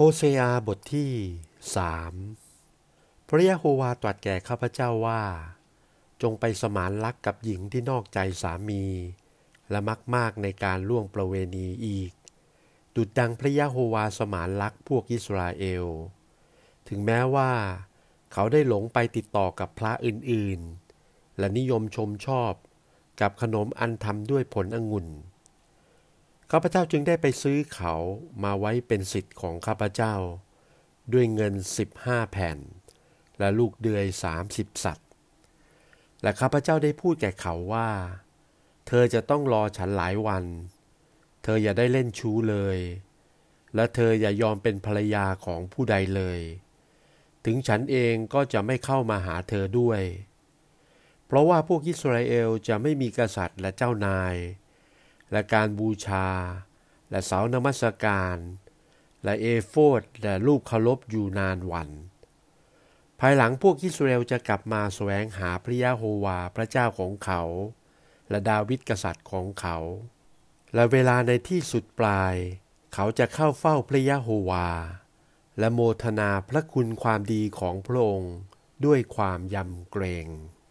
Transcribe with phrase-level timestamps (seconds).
[0.00, 1.12] โฮเซอาบทที่
[1.76, 2.14] สาม
[3.28, 5.22] พระยะโฮวาตรัสแก่ข้าพเจ้าว่า
[6.22, 8.84] จงไปสมานรักกับหญิงที่นอกใจสามี
[9.70, 12.12] และมักมากในการล่วงประเวณีอีก
[12.94, 15.86] ดุดดังพระยะโฮวาสมานรักพวกอิสราเอล
[16.88, 17.52] ถึงแม้ว่า
[18.32, 22.52] เขาได้หลงไปติดต่อกับพระอื่นๆ และนิยมชมชอบ
[23.20, 25.08] กับขนมอันทำด้วยผลองุ่น
[26.52, 27.94] ข้าพเจ้าจึงได้ไปซื้อเขา
[28.44, 30.14] มาไว้เป็นสิทธิ์ของข้าพเจ้า
[31.12, 32.58] ด้วยเงินสิบห้าแผ่น
[33.38, 35.08] และลูกเดือยสามสิบสัตว์
[36.22, 37.90] และข้าพเจ้าได้พูดแก่เขาว่า
[38.86, 40.44] เธอจะต้องรอฉันหลายวัน
[41.42, 42.78] เธออย่าได้เล่นชู้เลย
[43.74, 46.40] และเธออย่ายอมเป็นภรรยาของผู้ใดเลย
[47.44, 50.02] ถึงฉันเองก็จะไม่เข้ามาหาเธอด้วย
[51.26, 54.34] เพราะว่าพวกอิสราเอลจะไม่มีกษัตริย์และเจ้านาย
[55.32, 56.28] และการบูชา
[57.10, 58.36] และเสานมัสการ
[59.24, 61.88] และเอโฟดและรูปเคารพอยู่นานวัน
[63.20, 67.42] ภายหลังพวกอิสราเอลจะกลับมาแสวงหาพระยาโฮวาพระเจ้าของเขา
[68.30, 69.78] และดาวิดกษัตริย์ของเขา
[70.74, 72.34] และเวลาในที่สุดปลาย
[72.94, 74.68] เขาจะเข้าเฝ้าพระยาโฮวา
[75.58, 78.34] และโมทนาพระคุณความดีของพระองค์
[78.84, 80.26] ด้วยความยำเกรง